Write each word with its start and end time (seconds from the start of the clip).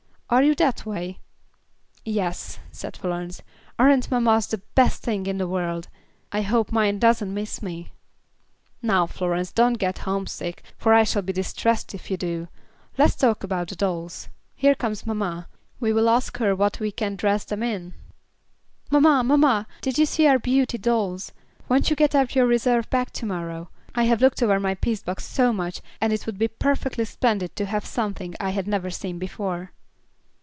Are 0.33 0.43
you 0.43 0.55
that 0.55 0.85
way?" 0.85 1.19
"Yes," 2.05 2.57
said 2.71 2.95
Florence. 2.95 3.41
"Aren't 3.77 4.09
mammas 4.09 4.47
the 4.47 4.59
best 4.75 5.03
thing 5.03 5.25
in 5.27 5.39
the 5.39 5.45
world? 5.47 5.89
I 6.31 6.41
hope 6.41 6.71
mine 6.71 6.99
doesn't 6.99 7.33
miss 7.33 7.61
me." 7.61 7.91
"Now, 8.81 9.07
Florence, 9.07 9.51
don't 9.51 9.73
get 9.73 9.97
homesick, 10.07 10.63
for 10.77 10.93
I 10.93 11.03
shall 11.03 11.21
be 11.21 11.33
distressed 11.33 11.93
if 11.93 12.09
you 12.09 12.15
do. 12.15 12.47
Let's 12.97 13.17
talk 13.17 13.43
about 13.43 13.67
the 13.67 13.75
dolls. 13.75 14.29
Here 14.55 14.73
comes 14.73 15.05
mamma. 15.05 15.49
We 15.81 15.91
will 15.91 16.07
ask 16.07 16.37
her 16.37 16.55
what 16.55 16.79
we 16.79 16.93
can 16.93 17.17
dress 17.17 17.43
them 17.43 17.61
in. 17.61 17.93
"Mamma, 18.89 19.25
mamma, 19.25 19.67
did 19.81 19.97
you 19.97 20.05
see 20.05 20.27
our 20.27 20.39
beauty 20.39 20.77
dolls? 20.77 21.33
Won't 21.67 21.89
you 21.89 21.95
get 21.97 22.15
out 22.15 22.35
your 22.37 22.45
reserve 22.45 22.89
bag 22.89 23.11
to 23.15 23.25
morrow? 23.25 23.69
I 23.93 24.03
have 24.03 24.21
looked 24.21 24.41
over 24.41 24.61
my 24.61 24.75
piece 24.75 25.03
box 25.03 25.25
so 25.25 25.51
much, 25.51 25.81
and 25.99 26.13
it 26.13 26.25
would 26.25 26.37
be 26.39 26.47
perfectly 26.47 27.03
splendid 27.03 27.53
to 27.57 27.65
have 27.65 27.85
something 27.85 28.33
I 28.39 28.51
had 28.51 28.65
never 28.65 28.89
seen 28.89 29.19
before." 29.19 29.71